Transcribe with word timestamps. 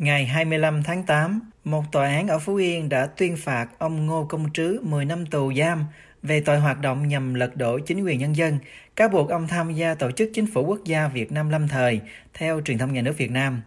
Ngày 0.00 0.26
25 0.26 0.82
tháng 0.82 1.02
8, 1.02 1.40
một 1.64 1.84
tòa 1.92 2.06
án 2.06 2.28
ở 2.28 2.38
Phú 2.38 2.54
Yên 2.54 2.88
đã 2.88 3.06
tuyên 3.06 3.36
phạt 3.36 3.68
ông 3.78 4.06
Ngô 4.06 4.24
Công 4.24 4.52
Trứ 4.52 4.80
10 4.82 5.04
năm 5.04 5.26
tù 5.26 5.52
giam 5.54 5.84
về 6.22 6.40
tội 6.40 6.58
hoạt 6.58 6.80
động 6.80 7.08
nhằm 7.08 7.34
lật 7.34 7.56
đổ 7.56 7.78
chính 7.86 8.04
quyền 8.04 8.18
nhân 8.18 8.36
dân, 8.36 8.58
cáo 8.96 9.08
buộc 9.08 9.30
ông 9.30 9.48
tham 9.48 9.72
gia 9.72 9.94
tổ 9.94 10.10
chức 10.10 10.30
chính 10.34 10.46
phủ 10.46 10.64
quốc 10.64 10.84
gia 10.84 11.08
Việt 11.08 11.32
Nam 11.32 11.50
lâm 11.50 11.68
thời, 11.68 12.00
theo 12.34 12.60
truyền 12.60 12.78
thông 12.78 12.92
nhà 12.92 13.02
nước 13.02 13.18
Việt 13.18 13.30
Nam. 13.30 13.62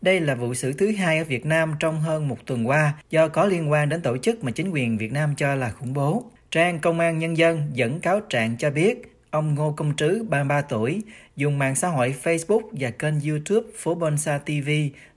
Đây 0.00 0.20
là 0.20 0.34
vụ 0.34 0.54
xử 0.54 0.72
thứ 0.72 0.92
hai 0.92 1.18
ở 1.18 1.24
Việt 1.24 1.46
Nam 1.46 1.74
trong 1.80 2.00
hơn 2.00 2.28
một 2.28 2.38
tuần 2.46 2.68
qua 2.68 2.92
do 3.10 3.28
có 3.28 3.46
liên 3.46 3.70
quan 3.70 3.88
đến 3.88 4.00
tổ 4.00 4.18
chức 4.18 4.44
mà 4.44 4.50
chính 4.50 4.70
quyền 4.70 4.98
Việt 4.98 5.12
Nam 5.12 5.34
cho 5.36 5.54
là 5.54 5.70
khủng 5.70 5.94
bố. 5.94 6.24
Trang 6.50 6.78
Công 6.78 7.00
an 7.00 7.18
Nhân 7.18 7.36
dân 7.36 7.70
dẫn 7.72 8.00
cáo 8.00 8.20
trạng 8.20 8.56
cho 8.56 8.70
biết 8.70 9.17
ông 9.30 9.54
Ngô 9.54 9.72
Công 9.72 9.96
Trứ, 9.96 10.24
33 10.28 10.60
tuổi, 10.60 11.02
dùng 11.36 11.58
mạng 11.58 11.74
xã 11.74 11.88
hội 11.88 12.14
Facebook 12.22 12.60
và 12.72 12.90
kênh 12.90 13.20
YouTube 13.20 13.66
Phố 13.76 13.94
Bonsa 13.94 14.38
TV 14.38 14.70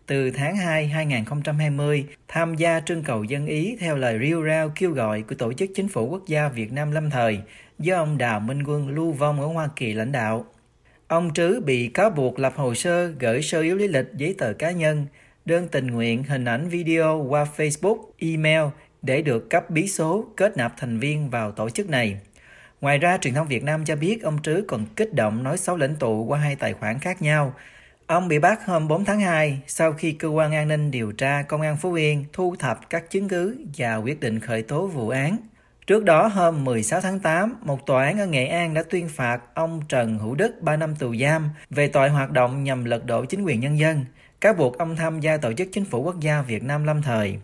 từ 0.05 0.31
tháng 0.31 0.55
2 0.55 0.87
2020 0.87 2.05
tham 2.27 2.55
gia 2.55 2.79
trưng 2.79 3.03
cầu 3.03 3.23
dân 3.23 3.45
ý 3.45 3.77
theo 3.79 3.95
lời 3.95 4.17
riêu 4.17 4.45
rao 4.45 4.71
kêu 4.75 4.91
gọi 4.91 5.21
của 5.21 5.35
Tổ 5.35 5.53
chức 5.53 5.69
Chính 5.75 5.87
phủ 5.87 6.07
Quốc 6.09 6.27
gia 6.27 6.49
Việt 6.49 6.71
Nam 6.71 6.91
lâm 6.91 7.09
thời 7.09 7.39
do 7.79 7.97
ông 7.97 8.17
Đào 8.17 8.39
Minh 8.39 8.63
Quân 8.63 8.89
lưu 8.89 9.11
vong 9.11 9.41
ở 9.41 9.47
Hoa 9.47 9.69
Kỳ 9.75 9.93
lãnh 9.93 10.11
đạo. 10.11 10.45
Ông 11.07 11.33
Trứ 11.33 11.61
bị 11.65 11.87
cáo 11.87 12.09
buộc 12.09 12.39
lập 12.39 12.53
hồ 12.55 12.73
sơ 12.73 13.07
gửi 13.07 13.41
sơ 13.41 13.61
yếu 13.61 13.75
lý 13.75 13.87
lịch 13.87 14.07
giấy 14.17 14.35
tờ 14.37 14.53
cá 14.53 14.71
nhân, 14.71 15.05
đơn 15.45 15.67
tình 15.67 15.87
nguyện 15.87 16.23
hình 16.23 16.45
ảnh 16.45 16.69
video 16.69 17.25
qua 17.29 17.47
Facebook, 17.57 17.97
email 18.17 18.63
để 19.01 19.21
được 19.21 19.49
cấp 19.49 19.69
bí 19.69 19.87
số 19.87 20.25
kết 20.37 20.57
nạp 20.57 20.73
thành 20.77 20.99
viên 20.99 21.29
vào 21.29 21.51
tổ 21.51 21.69
chức 21.69 21.89
này. 21.89 22.17
Ngoài 22.81 22.97
ra, 22.97 23.17
truyền 23.17 23.33
thông 23.33 23.47
Việt 23.47 23.63
Nam 23.63 23.85
cho 23.85 23.95
biết 23.95 24.23
ông 24.23 24.41
Trứ 24.41 24.63
còn 24.67 24.85
kích 24.95 25.13
động 25.13 25.43
nói 25.43 25.57
xấu 25.57 25.77
lãnh 25.77 25.95
tụ 25.95 26.25
qua 26.25 26.39
hai 26.39 26.55
tài 26.55 26.73
khoản 26.73 26.99
khác 26.99 27.21
nhau. 27.21 27.53
Ông 28.07 28.27
bị 28.27 28.39
bắt 28.39 28.65
hôm 28.65 28.87
4 28.87 29.05
tháng 29.05 29.19
2 29.19 29.59
sau 29.67 29.93
khi 29.93 30.11
cơ 30.11 30.27
quan 30.27 30.53
an 30.53 30.67
ninh 30.67 30.91
điều 30.91 31.11
tra 31.11 31.41
Công 31.41 31.61
an 31.61 31.77
Phú 31.77 31.93
Yên 31.93 32.25
thu 32.33 32.55
thập 32.59 32.89
các 32.89 33.09
chứng 33.09 33.27
cứ 33.27 33.57
và 33.77 33.95
quyết 33.95 34.19
định 34.19 34.39
khởi 34.39 34.61
tố 34.61 34.87
vụ 34.87 35.09
án. 35.09 35.37
Trước 35.87 36.03
đó 36.03 36.27
hôm 36.27 36.63
16 36.63 37.01
tháng 37.01 37.19
8, 37.19 37.55
một 37.61 37.85
tòa 37.85 38.05
án 38.05 38.19
ở 38.19 38.27
Nghệ 38.27 38.45
An 38.45 38.73
đã 38.73 38.83
tuyên 38.89 39.09
phạt 39.09 39.41
ông 39.53 39.81
Trần 39.89 40.19
Hữu 40.19 40.35
Đức 40.35 40.61
3 40.61 40.77
năm 40.77 40.95
tù 40.95 41.15
giam 41.15 41.49
về 41.69 41.87
tội 41.87 42.09
hoạt 42.09 42.31
động 42.31 42.63
nhằm 42.63 42.85
lật 42.85 43.05
đổ 43.05 43.25
chính 43.25 43.43
quyền 43.43 43.59
nhân 43.59 43.79
dân, 43.79 44.05
cáo 44.41 44.53
buộc 44.53 44.77
ông 44.77 44.95
tham 44.95 45.19
gia 45.19 45.37
tổ 45.37 45.53
chức 45.53 45.69
chính 45.71 45.85
phủ 45.85 46.01
quốc 46.03 46.19
gia 46.19 46.41
Việt 46.41 46.63
Nam 46.63 46.83
lâm 46.83 47.01
thời. 47.01 47.39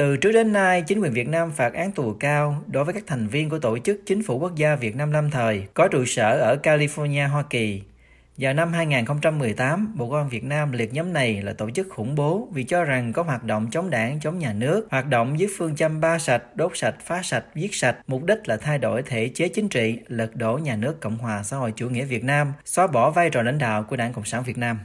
Từ 0.00 0.16
trước 0.16 0.32
đến 0.32 0.52
nay, 0.52 0.82
chính 0.82 1.00
quyền 1.00 1.12
Việt 1.12 1.28
Nam 1.28 1.52
phạt 1.52 1.74
án 1.74 1.92
tù 1.92 2.12
cao 2.20 2.64
đối 2.66 2.84
với 2.84 2.94
các 2.94 3.02
thành 3.06 3.26
viên 3.26 3.50
của 3.50 3.58
Tổ 3.58 3.78
chức 3.78 4.00
Chính 4.06 4.22
phủ 4.22 4.38
Quốc 4.38 4.54
gia 4.56 4.76
Việt 4.76 4.96
Nam 4.96 5.12
lâm 5.12 5.30
thời 5.30 5.66
có 5.74 5.88
trụ 5.88 6.04
sở 6.04 6.38
ở 6.40 6.56
California, 6.62 7.28
Hoa 7.28 7.42
Kỳ. 7.50 7.82
Vào 8.36 8.54
năm 8.54 8.72
2018, 8.72 9.94
Bộ 9.96 10.08
Công 10.08 10.18
an 10.18 10.28
Việt 10.28 10.44
Nam 10.44 10.72
liệt 10.72 10.94
nhóm 10.94 11.12
này 11.12 11.42
là 11.42 11.52
tổ 11.52 11.70
chức 11.70 11.88
khủng 11.90 12.14
bố 12.14 12.48
vì 12.52 12.64
cho 12.64 12.84
rằng 12.84 13.12
có 13.12 13.22
hoạt 13.22 13.44
động 13.44 13.66
chống 13.70 13.90
đảng, 13.90 14.20
chống 14.20 14.38
nhà 14.38 14.52
nước, 14.52 14.86
hoạt 14.90 15.08
động 15.08 15.38
dưới 15.38 15.48
phương 15.58 15.76
châm 15.76 16.00
ba 16.00 16.18
sạch, 16.18 16.42
đốt 16.54 16.72
sạch, 16.74 16.94
phá 17.04 17.22
sạch, 17.22 17.44
giết 17.54 17.74
sạch, 17.74 17.96
mục 18.06 18.24
đích 18.24 18.48
là 18.48 18.56
thay 18.56 18.78
đổi 18.78 19.02
thể 19.02 19.30
chế 19.34 19.48
chính 19.48 19.68
trị, 19.68 19.98
lật 20.08 20.36
đổ 20.36 20.58
nhà 20.58 20.76
nước 20.76 21.00
Cộng 21.00 21.18
hòa 21.18 21.42
xã 21.42 21.56
hội 21.56 21.72
chủ 21.76 21.88
nghĩa 21.88 22.04
Việt 22.04 22.24
Nam, 22.24 22.52
xóa 22.64 22.86
bỏ 22.86 23.10
vai 23.10 23.30
trò 23.30 23.42
lãnh 23.42 23.58
đạo 23.58 23.82
của 23.82 23.96
Đảng 23.96 24.12
Cộng 24.12 24.24
sản 24.24 24.42
Việt 24.42 24.58
Nam. 24.58 24.78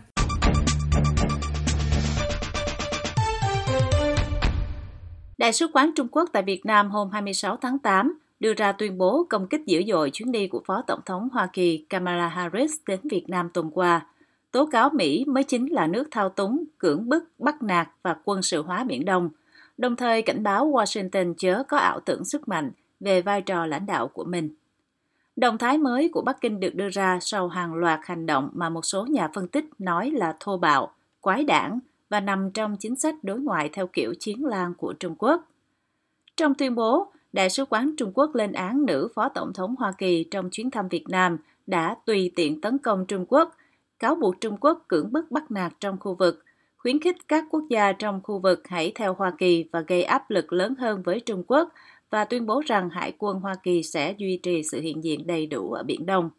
Đại 5.46 5.54
sứ 5.54 5.68
quán 5.74 5.92
Trung 5.96 6.08
Quốc 6.12 6.30
tại 6.34 6.44
Việt 6.44 6.66
Nam 6.66 6.92
hôm 6.92 7.10
26 7.10 7.58
tháng 7.58 7.80
8 7.80 8.20
đưa 8.40 8.54
ra 8.54 8.72
tuyên 8.72 8.98
bố 8.98 9.26
công 9.30 9.48
kích 9.48 9.66
dữ 9.66 9.84
dội 9.88 10.10
chuyến 10.14 10.32
đi 10.32 10.48
của 10.48 10.62
Phó 10.66 10.82
Tổng 10.88 11.00
thống 11.06 11.30
Hoa 11.34 11.48
Kỳ 11.54 11.86
Kamala 11.90 12.28
Harris 12.28 12.74
đến 12.88 13.00
Việt 13.04 13.30
Nam 13.30 13.50
tuần 13.54 13.72
qua, 13.74 14.06
tố 14.52 14.66
cáo 14.66 14.90
Mỹ 14.90 15.26
mới 15.28 15.44
chính 15.44 15.74
là 15.74 15.88
nước 15.88 16.08
thao 16.12 16.30
túng, 16.30 16.64
cưỡng 16.78 17.10
bức, 17.10 17.24
bắt 17.40 17.64
nạt 17.64 17.90
và 18.04 18.16
quân 18.24 18.42
sự 18.42 18.62
hóa 18.62 18.84
Biển 18.84 19.06
Đông, 19.06 19.30
đồng 19.78 19.96
thời 19.96 20.22
cảnh 20.22 20.44
báo 20.44 20.72
Washington 20.72 21.34
chớ 21.38 21.64
có 21.68 21.78
ảo 21.78 22.00
tưởng 22.00 22.26
sức 22.26 22.48
mạnh 22.48 22.72
về 23.00 23.22
vai 23.22 23.42
trò 23.42 23.66
lãnh 23.66 23.86
đạo 23.86 24.08
của 24.08 24.24
mình. 24.24 24.50
Động 25.36 25.58
thái 25.58 25.78
mới 25.78 26.10
của 26.10 26.22
Bắc 26.22 26.42
Kinh 26.42 26.60
được 26.60 26.76
đưa 26.76 26.90
ra 26.90 27.18
sau 27.22 27.48
hàng 27.48 27.74
loạt 27.74 28.00
hành 28.04 28.26
động 28.26 28.50
mà 28.54 28.70
một 28.70 28.86
số 28.86 29.06
nhà 29.06 29.30
phân 29.34 29.48
tích 29.48 29.66
nói 29.80 30.12
là 30.12 30.36
thô 30.40 30.58
bạo, 30.58 30.92
quái 31.22 31.44
đảng 31.44 31.80
và 32.10 32.20
nằm 32.20 32.52
trong 32.52 32.78
chính 32.80 32.96
sách 32.96 33.16
đối 33.24 33.40
ngoại 33.40 33.70
theo 33.74 33.88
kiểu 33.88 34.14
chiến 34.20 34.46
lan 34.46 34.74
của 34.78 34.94
Trung 34.94 35.16
Quốc. 35.18 35.48
Trong 36.38 36.54
tuyên 36.56 36.76
bố, 36.76 37.12
Đại 37.36 37.50
sứ 37.50 37.66
quán 37.66 37.92
Trung 37.98 38.12
Quốc 38.14 38.36
lên 38.36 38.52
án 38.52 38.86
nữ 38.86 39.08
Phó 39.16 39.30
Tổng 39.30 39.54
thống 39.54 39.76
Hoa 39.80 39.94
Kỳ 39.98 40.26
trong 40.32 40.50
chuyến 40.50 40.72
thăm 40.72 40.88
Việt 40.88 41.10
Nam 41.10 41.38
đã 41.68 41.96
tùy 42.06 42.32
tiện 42.36 42.62
tấn 42.62 42.78
công 42.78 43.06
Trung 43.06 43.26
Quốc, 43.30 43.56
cáo 44.00 44.16
buộc 44.16 44.42
Trung 44.42 44.58
Quốc 44.58 44.86
cưỡng 44.88 45.12
bức 45.12 45.32
bắt 45.32 45.52
nạt 45.52 45.74
trong 45.80 45.98
khu 46.00 46.16
vực, 46.16 46.44
khuyến 46.78 47.00
khích 47.00 47.16
các 47.28 47.46
quốc 47.50 47.64
gia 47.70 47.92
trong 47.92 48.22
khu 48.24 48.40
vực 48.40 48.68
hãy 48.68 48.92
theo 48.96 49.14
Hoa 49.14 49.32
Kỳ 49.38 49.66
và 49.72 49.82
gây 49.82 50.04
áp 50.04 50.30
lực 50.30 50.54
lớn 50.54 50.76
hơn 50.80 51.04
với 51.04 51.20
Trung 51.20 51.44
Quốc 51.48 51.70
và 52.10 52.26
tuyên 52.26 52.46
bố 52.46 52.62
rằng 52.66 52.90
Hải 52.90 53.14
quân 53.18 53.40
Hoa 53.40 53.56
Kỳ 53.64 53.84
sẽ 53.84 54.16
duy 54.18 54.40
trì 54.44 54.64
sự 54.72 54.82
hiện 54.82 55.04
diện 55.04 55.28
đầy 55.28 55.46
đủ 55.46 55.72
ở 55.72 55.84
Biển 55.84 56.06
Đông. 56.06 56.30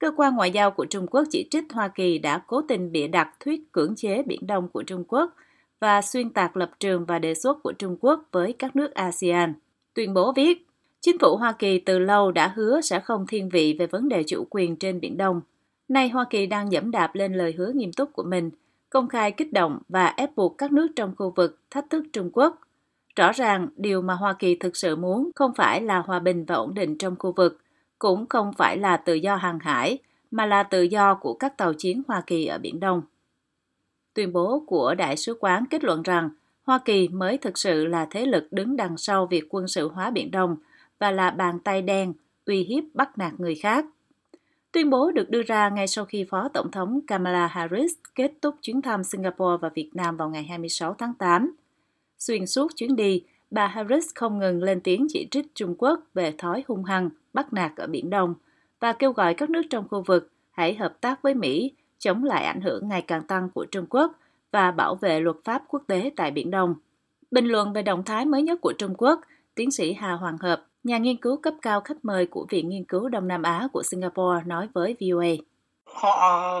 Cơ 0.00 0.10
quan 0.16 0.36
ngoại 0.36 0.50
giao 0.50 0.70
của 0.70 0.84
Trung 0.84 1.06
Quốc 1.06 1.24
chỉ 1.30 1.48
trích 1.50 1.64
Hoa 1.72 1.88
Kỳ 1.88 2.18
đã 2.18 2.38
cố 2.46 2.62
tình 2.68 2.92
bịa 2.92 3.08
đặt 3.08 3.30
thuyết 3.40 3.72
cưỡng 3.72 3.94
chế 3.96 4.22
Biển 4.22 4.46
Đông 4.46 4.68
của 4.68 4.82
Trung 4.82 5.04
Quốc 5.08 5.34
và 5.80 6.02
xuyên 6.02 6.30
tạc 6.30 6.56
lập 6.56 6.70
trường 6.80 7.04
và 7.04 7.18
đề 7.18 7.34
xuất 7.34 7.62
của 7.62 7.72
Trung 7.72 7.96
Quốc 8.00 8.24
với 8.32 8.52
các 8.52 8.76
nước 8.76 8.94
ASEAN. 8.94 9.54
Tuyên 9.94 10.14
bố 10.14 10.32
viết, 10.36 10.66
Chính 11.00 11.18
phủ 11.18 11.36
Hoa 11.36 11.52
Kỳ 11.52 11.78
từ 11.78 11.98
lâu 11.98 12.32
đã 12.32 12.52
hứa 12.56 12.80
sẽ 12.80 13.00
không 13.00 13.26
thiên 13.26 13.48
vị 13.48 13.76
về 13.78 13.86
vấn 13.86 14.08
đề 14.08 14.22
chủ 14.26 14.46
quyền 14.50 14.76
trên 14.76 15.00
Biển 15.00 15.16
Đông. 15.16 15.40
Nay 15.88 16.08
Hoa 16.08 16.24
Kỳ 16.30 16.46
đang 16.46 16.72
dẫm 16.72 16.90
đạp 16.90 17.14
lên 17.14 17.32
lời 17.32 17.54
hứa 17.58 17.72
nghiêm 17.74 17.92
túc 17.92 18.12
của 18.12 18.22
mình, 18.22 18.50
công 18.90 19.08
khai 19.08 19.32
kích 19.32 19.52
động 19.52 19.78
và 19.88 20.06
ép 20.06 20.36
buộc 20.36 20.58
các 20.58 20.72
nước 20.72 20.88
trong 20.96 21.14
khu 21.18 21.32
vực 21.36 21.58
thách 21.70 21.90
thức 21.90 22.04
Trung 22.12 22.30
Quốc. 22.32 22.58
Rõ 23.16 23.32
ràng, 23.32 23.68
điều 23.76 24.02
mà 24.02 24.14
Hoa 24.14 24.32
Kỳ 24.32 24.54
thực 24.54 24.76
sự 24.76 24.96
muốn 24.96 25.30
không 25.34 25.54
phải 25.54 25.82
là 25.82 25.98
hòa 25.98 26.18
bình 26.18 26.44
và 26.44 26.54
ổn 26.54 26.74
định 26.74 26.98
trong 26.98 27.16
khu 27.18 27.32
vực, 27.36 27.58
cũng 28.00 28.26
không 28.28 28.52
phải 28.52 28.76
là 28.76 28.96
tự 28.96 29.14
do 29.14 29.36
hàng 29.36 29.58
hải, 29.58 29.98
mà 30.30 30.46
là 30.46 30.62
tự 30.62 30.82
do 30.82 31.14
của 31.14 31.34
các 31.34 31.56
tàu 31.56 31.74
chiến 31.74 32.02
Hoa 32.08 32.22
Kỳ 32.26 32.46
ở 32.46 32.58
Biển 32.58 32.80
Đông. 32.80 33.02
Tuyên 34.14 34.32
bố 34.32 34.64
của 34.66 34.94
Đại 34.94 35.16
sứ 35.16 35.36
quán 35.40 35.64
kết 35.70 35.84
luận 35.84 36.02
rằng 36.02 36.30
Hoa 36.62 36.78
Kỳ 36.84 37.08
mới 37.08 37.38
thực 37.38 37.58
sự 37.58 37.86
là 37.86 38.06
thế 38.10 38.26
lực 38.26 38.48
đứng 38.50 38.76
đằng 38.76 38.96
sau 38.96 39.26
việc 39.26 39.44
quân 39.50 39.68
sự 39.68 39.88
hóa 39.88 40.10
Biển 40.10 40.30
Đông 40.30 40.56
và 40.98 41.10
là 41.10 41.30
bàn 41.30 41.58
tay 41.58 41.82
đen 41.82 42.12
uy 42.46 42.62
hiếp 42.62 42.84
bắt 42.94 43.18
nạt 43.18 43.32
người 43.38 43.54
khác. 43.54 43.86
Tuyên 44.72 44.90
bố 44.90 45.10
được 45.10 45.30
đưa 45.30 45.42
ra 45.42 45.68
ngay 45.68 45.86
sau 45.86 46.04
khi 46.04 46.26
Phó 46.30 46.48
Tổng 46.48 46.70
thống 46.70 47.00
Kamala 47.06 47.46
Harris 47.46 47.92
kết 48.14 48.32
thúc 48.42 48.54
chuyến 48.62 48.82
thăm 48.82 49.04
Singapore 49.04 49.56
và 49.60 49.68
Việt 49.74 49.90
Nam 49.94 50.16
vào 50.16 50.30
ngày 50.30 50.44
26 50.44 50.94
tháng 50.94 51.14
8. 51.14 51.54
Xuyên 52.18 52.46
suốt 52.46 52.76
chuyến 52.76 52.96
đi, 52.96 53.24
bà 53.50 53.66
Harris 53.66 54.06
không 54.14 54.38
ngừng 54.38 54.62
lên 54.62 54.80
tiếng 54.80 55.06
chỉ 55.10 55.28
trích 55.30 55.54
Trung 55.54 55.74
Quốc 55.78 56.00
về 56.14 56.34
thói 56.38 56.64
hung 56.68 56.84
hăng, 56.84 57.10
bắt 57.32 57.52
nạt 57.52 57.72
ở 57.76 57.86
Biển 57.86 58.10
Đông 58.10 58.34
và 58.80 58.92
kêu 58.92 59.12
gọi 59.12 59.34
các 59.34 59.50
nước 59.50 59.62
trong 59.70 59.88
khu 59.88 60.02
vực 60.06 60.30
hãy 60.50 60.74
hợp 60.74 61.00
tác 61.00 61.22
với 61.22 61.34
Mỹ 61.34 61.72
chống 61.98 62.24
lại 62.24 62.44
ảnh 62.44 62.60
hưởng 62.60 62.88
ngày 62.88 63.02
càng 63.02 63.22
tăng 63.22 63.50
của 63.50 63.66
Trung 63.70 63.86
Quốc 63.90 64.12
và 64.50 64.70
bảo 64.70 64.94
vệ 64.94 65.20
luật 65.20 65.36
pháp 65.44 65.62
quốc 65.68 65.82
tế 65.86 66.10
tại 66.16 66.30
Biển 66.30 66.50
Đông. 66.50 66.74
Bình 67.30 67.46
luận 67.46 67.72
về 67.72 67.82
động 67.82 68.04
thái 68.04 68.24
mới 68.24 68.42
nhất 68.42 68.58
của 68.62 68.72
Trung 68.78 68.94
Quốc, 68.98 69.20
tiến 69.54 69.70
sĩ 69.70 69.92
Hà 69.92 70.12
Hoàng 70.12 70.38
Hợp, 70.38 70.66
nhà 70.84 70.98
nghiên 70.98 71.16
cứu 71.16 71.36
cấp 71.36 71.54
cao 71.62 71.80
khách 71.80 72.04
mời 72.04 72.26
của 72.26 72.46
Viện 72.50 72.68
Nghiên 72.68 72.84
cứu 72.84 73.08
Đông 73.08 73.28
Nam 73.28 73.42
Á 73.42 73.68
của 73.72 73.82
Singapore 73.90 74.44
nói 74.46 74.68
với 74.74 74.96
VOA. 75.00 75.28
Họ 75.84 76.60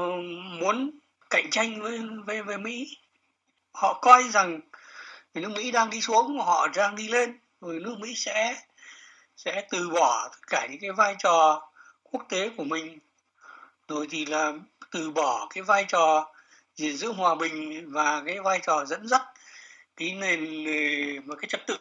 muốn 0.60 0.90
cạnh 1.30 1.46
tranh 1.50 1.82
với, 1.82 2.00
với, 2.26 2.42
với 2.42 2.58
Mỹ. 2.58 2.96
Họ 3.72 3.98
coi 4.02 4.22
rằng 4.22 4.60
nước 5.34 5.48
Mỹ 5.56 5.70
đang 5.70 5.90
đi 5.90 6.00
xuống 6.00 6.38
họ 6.38 6.68
đang 6.76 6.96
đi 6.96 7.08
lên. 7.08 7.38
Rồi 7.60 7.80
nước 7.80 7.96
Mỹ 8.00 8.12
sẽ 8.16 8.56
sẽ 9.44 9.66
từ 9.70 9.90
bỏ 9.90 10.28
tất 10.32 10.46
cả 10.46 10.66
những 10.70 10.80
cái 10.80 10.92
vai 10.92 11.14
trò 11.18 11.68
quốc 12.02 12.26
tế 12.28 12.50
của 12.56 12.64
mình. 12.64 12.98
Rồi 13.88 14.06
thì 14.10 14.26
là 14.26 14.52
từ 14.90 15.10
bỏ 15.10 15.46
cái 15.54 15.62
vai 15.62 15.84
trò 15.88 16.32
gìn 16.74 16.96
giữ 16.96 17.12
hòa 17.12 17.34
bình 17.34 17.84
và 17.92 18.22
cái 18.26 18.40
vai 18.40 18.60
trò 18.62 18.84
dẫn 18.84 19.08
dắt 19.08 19.22
cái 19.96 20.14
nền 20.14 20.40
và 21.26 21.36
cái 21.40 21.48
trật 21.48 21.66
tự 21.66 21.78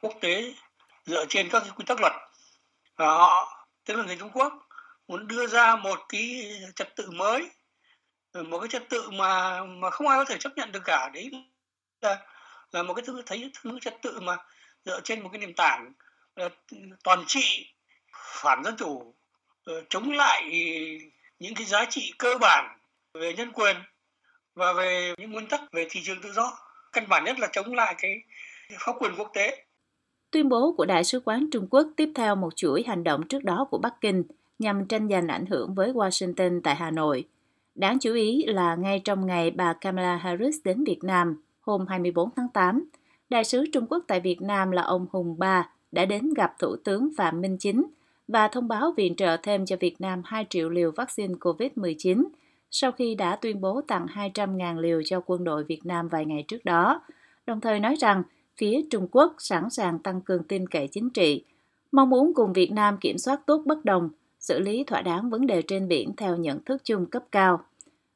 quốc 0.00 0.12
tế 0.20 0.54
dựa 1.06 1.24
trên 1.28 1.48
các 1.48 1.60
cái 1.60 1.70
quy 1.76 1.84
tắc 1.86 2.00
luật. 2.00 2.12
Và 2.96 3.06
họ, 3.06 3.66
tức 3.84 3.94
là 3.94 4.04
người 4.04 4.16
Trung 4.16 4.30
Quốc, 4.30 4.52
muốn 5.08 5.26
đưa 5.28 5.46
ra 5.46 5.76
một 5.76 6.00
cái 6.08 6.52
trật 6.76 6.96
tự 6.96 7.10
mới, 7.10 7.50
một 8.32 8.58
cái 8.58 8.68
trật 8.68 8.88
tự 8.88 9.10
mà 9.10 9.64
mà 9.64 9.90
không 9.90 10.08
ai 10.08 10.18
có 10.18 10.24
thể 10.24 10.38
chấp 10.38 10.52
nhận 10.56 10.72
được 10.72 10.82
cả. 10.84 11.10
Đấy 11.14 11.30
là 12.00 12.26
là 12.72 12.82
một 12.82 12.94
cái 12.94 13.04
thứ, 13.06 13.22
thấy 13.26 13.50
thứ 13.62 13.78
trật 13.80 13.94
tự 14.02 14.20
mà 14.20 14.36
dựa 14.84 15.00
trên 15.00 15.22
một 15.22 15.28
cái 15.32 15.38
nền 15.38 15.54
tảng 15.54 15.92
Ờ, 16.34 16.48
toàn 17.04 17.24
trị 17.26 17.66
phản 18.12 18.64
dân 18.64 18.74
chủ 18.78 19.14
ờ, 19.64 19.84
chống 19.90 20.10
lại 20.10 20.42
những 21.38 21.54
cái 21.54 21.64
giá 21.66 21.84
trị 21.90 22.12
cơ 22.18 22.38
bản 22.40 22.78
về 23.14 23.34
nhân 23.34 23.52
quyền 23.52 23.76
và 24.54 24.72
về 24.72 25.14
những 25.18 25.32
nguyên 25.32 25.46
tắc 25.46 25.60
về 25.72 25.86
thị 25.90 26.00
trường 26.04 26.20
tự 26.22 26.32
do 26.32 26.58
căn 26.92 27.08
bản 27.08 27.24
nhất 27.24 27.38
là 27.38 27.48
chống 27.52 27.74
lại 27.74 27.94
cái 27.98 28.22
pháp 28.78 28.92
quyền 29.00 29.12
quốc 29.18 29.30
tế 29.34 29.64
Tuyên 30.30 30.48
bố 30.48 30.74
của 30.76 30.84
Đại 30.84 31.04
sứ 31.04 31.20
quán 31.24 31.46
Trung 31.52 31.66
Quốc 31.70 31.88
tiếp 31.96 32.08
theo 32.14 32.34
một 32.34 32.56
chuỗi 32.56 32.84
hành 32.86 33.04
động 33.04 33.28
trước 33.28 33.44
đó 33.44 33.66
của 33.70 33.78
Bắc 33.78 34.00
Kinh 34.00 34.24
nhằm 34.58 34.86
tranh 34.86 35.08
giành 35.08 35.28
ảnh 35.28 35.46
hưởng 35.46 35.74
với 35.74 35.92
Washington 35.92 36.60
tại 36.64 36.74
Hà 36.74 36.90
Nội. 36.90 37.28
Đáng 37.74 37.98
chú 37.98 38.14
ý 38.14 38.44
là 38.46 38.74
ngay 38.74 39.00
trong 39.04 39.26
ngày 39.26 39.50
bà 39.50 39.72
Kamala 39.72 40.16
Harris 40.16 40.56
đến 40.64 40.84
Việt 40.84 40.98
Nam, 41.02 41.42
Hôm 41.60 41.86
24 41.86 42.30
tháng 42.36 42.48
8, 42.48 42.84
Đại 43.28 43.44
sứ 43.44 43.64
Trung 43.72 43.86
Quốc 43.86 44.04
tại 44.08 44.20
Việt 44.20 44.42
Nam 44.42 44.70
là 44.70 44.82
ông 44.82 45.06
Hùng 45.12 45.38
Ba 45.38 45.68
đã 45.94 46.04
đến 46.04 46.34
gặp 46.36 46.54
Thủ 46.58 46.76
tướng 46.84 47.08
Phạm 47.16 47.40
Minh 47.40 47.56
Chính 47.58 47.84
và 48.28 48.48
thông 48.48 48.68
báo 48.68 48.92
viện 48.96 49.14
trợ 49.16 49.36
thêm 49.42 49.66
cho 49.66 49.76
Việt 49.80 50.00
Nam 50.00 50.22
2 50.24 50.46
triệu 50.50 50.68
liều 50.68 50.90
vaccine 50.90 51.34
COVID-19 51.34 52.24
sau 52.76 52.92
khi 52.92 53.14
đã 53.14 53.36
tuyên 53.36 53.60
bố 53.60 53.80
tặng 53.80 54.06
200.000 54.06 54.80
liều 54.80 55.02
cho 55.04 55.20
quân 55.26 55.44
đội 55.44 55.64
Việt 55.64 55.86
Nam 55.86 56.08
vài 56.08 56.24
ngày 56.24 56.44
trước 56.48 56.64
đó, 56.64 57.02
đồng 57.46 57.60
thời 57.60 57.80
nói 57.80 57.96
rằng 57.98 58.22
phía 58.56 58.80
Trung 58.90 59.08
Quốc 59.10 59.34
sẵn 59.38 59.70
sàng 59.70 59.98
tăng 59.98 60.20
cường 60.20 60.44
tin 60.44 60.68
cậy 60.68 60.88
chính 60.92 61.10
trị, 61.10 61.44
mong 61.92 62.10
muốn 62.10 62.34
cùng 62.34 62.52
Việt 62.52 62.72
Nam 62.72 62.96
kiểm 63.00 63.18
soát 63.18 63.40
tốt 63.46 63.62
bất 63.66 63.84
đồng, 63.84 64.08
xử 64.40 64.58
lý 64.58 64.84
thỏa 64.84 65.02
đáng 65.02 65.30
vấn 65.30 65.46
đề 65.46 65.62
trên 65.62 65.88
biển 65.88 66.12
theo 66.16 66.36
nhận 66.36 66.64
thức 66.64 66.84
chung 66.84 67.06
cấp 67.06 67.22
cao. 67.32 67.60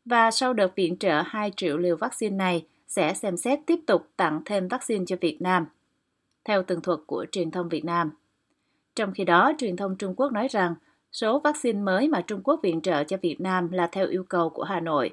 Và 0.04 0.30
sau 0.30 0.52
đợt 0.52 0.76
viện 0.76 0.96
trợ 0.96 1.22
2 1.26 1.52
triệu 1.56 1.76
liều 1.76 1.96
vaccine 1.96 2.36
này, 2.36 2.66
sẽ 2.88 3.14
xem 3.14 3.36
xét 3.36 3.58
tiếp 3.66 3.80
tục 3.86 4.08
tặng 4.16 4.40
thêm 4.44 4.68
vaccine 4.68 5.04
cho 5.06 5.16
Việt 5.20 5.42
Nam, 5.42 5.66
theo 6.48 6.62
tường 6.62 6.80
thuật 6.80 6.98
của 7.06 7.26
truyền 7.32 7.50
thông 7.50 7.68
Việt 7.68 7.84
Nam. 7.84 8.10
Trong 8.96 9.12
khi 9.12 9.24
đó, 9.24 9.52
truyền 9.58 9.76
thông 9.76 9.96
Trung 9.96 10.14
Quốc 10.16 10.32
nói 10.32 10.48
rằng 10.48 10.74
số 11.12 11.40
vaccine 11.40 11.78
mới 11.78 12.08
mà 12.08 12.20
Trung 12.20 12.40
Quốc 12.44 12.60
viện 12.62 12.80
trợ 12.80 13.04
cho 13.04 13.16
Việt 13.16 13.40
Nam 13.40 13.72
là 13.72 13.88
theo 13.92 14.06
yêu 14.06 14.24
cầu 14.28 14.50
của 14.50 14.62
Hà 14.62 14.80
Nội, 14.80 15.10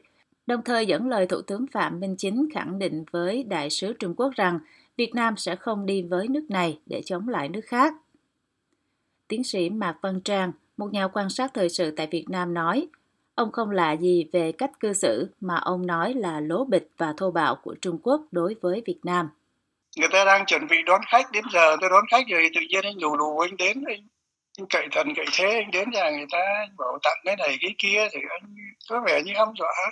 đồng 0.47 0.61
thời 0.65 0.85
dẫn 0.85 1.07
lời 1.07 1.27
Thủ 1.27 1.41
tướng 1.41 1.67
Phạm 1.67 1.99
Minh 1.99 2.15
Chính 2.17 2.47
khẳng 2.53 2.79
định 2.79 3.03
với 3.11 3.43
Đại 3.43 3.69
sứ 3.69 3.93
Trung 3.93 4.13
Quốc 4.17 4.31
rằng 4.35 4.59
Việt 4.97 5.15
Nam 5.15 5.37
sẽ 5.37 5.55
không 5.55 5.85
đi 5.85 6.01
với 6.01 6.27
nước 6.27 6.45
này 6.49 6.79
để 6.85 7.01
chống 7.05 7.27
lại 7.27 7.49
nước 7.49 7.65
khác. 7.65 7.93
Tiến 9.27 9.43
sĩ 9.43 9.69
Mạc 9.69 9.97
Văn 10.01 10.21
Trang, 10.21 10.51
một 10.77 10.93
nhà 10.93 11.07
quan 11.07 11.29
sát 11.29 11.51
thời 11.53 11.69
sự 11.69 11.91
tại 11.91 12.07
Việt 12.11 12.25
Nam 12.29 12.53
nói, 12.53 12.87
ông 13.35 13.51
không 13.51 13.71
lạ 13.71 13.91
gì 13.91 14.25
về 14.31 14.51
cách 14.51 14.79
cư 14.79 14.93
xử 14.93 15.27
mà 15.41 15.55
ông 15.55 15.85
nói 15.85 16.13
là 16.13 16.39
lố 16.39 16.65
bịch 16.65 16.89
và 16.97 17.13
thô 17.17 17.31
bạo 17.31 17.55
của 17.63 17.75
Trung 17.81 17.97
Quốc 18.03 18.21
đối 18.31 18.55
với 18.61 18.81
Việt 18.85 18.99
Nam. 19.03 19.29
Người 19.95 20.09
ta 20.11 20.25
đang 20.25 20.45
chuẩn 20.45 20.67
bị 20.67 20.77
đón 20.85 21.01
khách, 21.07 21.31
đến 21.31 21.43
giờ 21.51 21.77
tôi 21.81 21.89
đón 21.89 22.05
khách 22.11 22.25
rồi 22.29 22.49
tự 22.55 22.61
nhiên 22.69 22.83
anh 22.83 22.97
nhủ 22.97 23.17
đủ 23.17 23.39
anh 23.39 23.57
đến, 23.57 23.83
anh, 23.87 24.07
anh 24.57 24.67
cậy 24.69 24.87
thần 24.91 25.07
cậy 25.15 25.25
thế, 25.33 25.53
anh 25.53 25.71
đến 25.71 25.89
nhà 25.91 26.09
người 26.09 26.25
ta 26.31 26.67
bảo 26.77 26.97
tặng 27.03 27.17
cái 27.23 27.35
này 27.35 27.57
cái 27.61 27.75
kia 27.77 28.07
thì 28.11 28.19
anh 28.29 28.55
có 28.89 29.01
vẻ 29.05 29.21
như 29.25 29.33
hăm 29.35 29.47
dọa. 29.59 29.91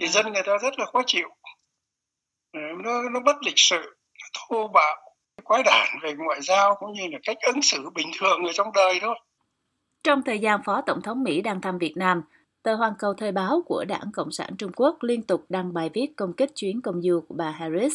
Thì 0.00 0.08
dân 0.08 0.32
người 0.32 0.42
ta 0.46 0.56
rất 0.62 0.78
là 0.78 0.86
khó 0.92 1.02
chịu. 1.06 1.28
Nó, 2.52 3.02
nó 3.02 3.20
bất 3.20 3.36
lịch 3.42 3.54
sự, 3.56 3.96
thô 4.34 4.68
bạo, 4.68 4.96
quái 5.44 5.62
đản 5.62 5.88
về 6.02 6.14
ngoại 6.14 6.40
giao 6.40 6.76
cũng 6.80 6.92
như 6.92 7.02
là 7.12 7.18
cách 7.22 7.36
ứng 7.42 7.62
xử 7.62 7.90
bình 7.94 8.10
thường 8.18 8.44
ở 8.46 8.52
trong 8.52 8.72
đời 8.74 8.98
thôi. 9.00 9.18
Trong 10.04 10.22
thời 10.22 10.38
gian 10.38 10.60
Phó 10.64 10.80
Tổng 10.86 11.02
thống 11.02 11.22
Mỹ 11.22 11.40
đang 11.42 11.60
thăm 11.60 11.78
Việt 11.78 11.96
Nam, 11.96 12.22
tờ 12.62 12.74
Hoàn 12.74 12.92
Cầu 12.98 13.14
Thời 13.14 13.32
báo 13.32 13.62
của 13.66 13.84
Đảng 13.88 14.12
Cộng 14.12 14.32
sản 14.32 14.50
Trung 14.58 14.72
Quốc 14.76 15.02
liên 15.02 15.22
tục 15.22 15.44
đăng 15.48 15.74
bài 15.74 15.90
viết 15.94 16.06
công 16.16 16.32
kích 16.32 16.50
chuyến 16.54 16.80
công 16.80 17.02
du 17.02 17.24
của 17.28 17.34
bà 17.38 17.50
Harris. 17.50 17.94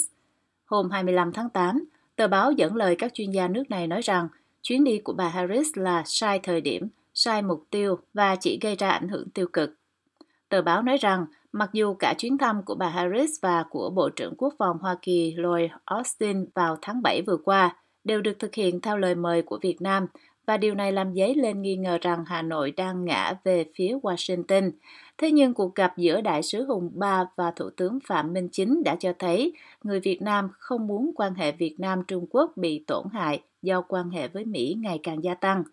Hôm 0.70 0.90
25 0.90 1.32
tháng 1.34 1.50
8, 1.50 1.86
tờ 2.16 2.28
báo 2.28 2.52
dẫn 2.52 2.76
lời 2.76 2.96
các 2.96 3.14
chuyên 3.14 3.32
gia 3.32 3.48
nước 3.48 3.64
này 3.70 3.88
nói 3.88 4.02
rằng 4.02 4.28
chuyến 4.62 4.84
đi 4.84 5.00
của 5.00 5.14
bà 5.14 5.30
Harris 5.30 5.68
là 5.74 6.04
sai 6.06 6.40
thời 6.44 6.62
điểm, 6.62 6.88
sai 7.14 7.42
mục 7.42 7.64
tiêu 7.70 7.98
và 8.14 8.36
chỉ 8.36 8.60
gây 8.62 8.76
ra 8.76 8.90
ảnh 8.90 9.08
hưởng 9.08 9.30
tiêu 9.30 9.48
cực. 9.54 9.74
Tờ 10.50 10.62
báo 10.62 10.82
nói 10.82 10.98
rằng 10.98 11.26
mặc 11.52 11.70
dù 11.74 11.94
cả 11.94 12.14
chuyến 12.18 12.38
thăm 12.38 12.64
của 12.64 12.76
bà 12.76 12.90
Harris 12.90 13.30
và 13.42 13.64
của 13.70 13.90
Bộ 13.90 14.10
trưởng 14.10 14.34
Quốc 14.38 14.54
phòng 14.60 14.78
Hoa 14.82 14.96
Kỳ 15.02 15.36
Lloyd 15.38 15.72
Austin 15.86 16.46
vào 16.56 16.78
tháng 16.82 17.02
7 17.02 17.22
vừa 17.28 17.38
qua 17.38 17.76
đều 18.04 18.22
được 18.22 18.40
thực 18.40 18.56
hiện 18.56 18.82
theo 18.82 18.98
lời 18.98 19.16
mời 19.16 19.42
của 19.42 19.60
Việt 19.62 19.82
Nam 19.82 20.08
và 20.48 20.58
điều 20.58 20.76
này 20.76 20.92
làm 20.92 21.14
dấy 21.14 21.36
lên 21.36 21.62
nghi 21.62 21.76
ngờ 21.76 21.98
rằng 22.02 22.24
Hà 22.28 22.42
Nội 22.42 22.72
đang 22.72 23.06
ngã 23.06 23.34
về 23.44 23.66
phía 23.76 23.98
Washington. 24.04 24.72
Thế 25.22 25.32
nhưng 25.32 25.54
cuộc 25.54 25.76
gặp 25.76 25.98
giữa 25.98 26.22
Đại 26.22 26.44
sứ 26.44 26.66
Hùng 26.66 26.92
Ba 26.94 27.26
và 27.36 27.52
Thủ 27.52 27.70
tướng 27.70 28.00
Phạm 28.08 28.34
Minh 28.34 28.50
Chính 28.52 28.84
đã 28.84 28.96
cho 28.96 29.14
thấy 29.20 29.54
người 29.84 30.00
Việt 30.00 30.22
Nam 30.22 30.50
không 30.58 30.88
muốn 30.88 31.12
quan 31.16 31.34
hệ 31.34 31.52
Việt 31.52 31.80
Nam-Trung 31.80 32.26
Quốc 32.30 32.52
bị 32.56 32.84
tổn 32.88 33.06
hại 33.14 33.42
do 33.62 33.82
quan 33.82 34.10
hệ 34.10 34.28
với 34.28 34.46
Mỹ 34.46 34.76
ngày 34.80 35.00
càng 35.04 35.24
gia 35.24 35.34
tăng. 35.34 35.64